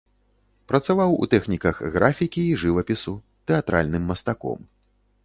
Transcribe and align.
Працаваў 0.71 1.11
у 1.25 1.27
тэхніках 1.33 1.83
графікі 1.97 2.41
і 2.53 2.57
жывапісу, 2.63 3.13
тэатральным 3.53 4.03
мастаком. 4.15 4.59